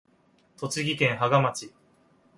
[0.57, 1.71] 栃木県芳賀町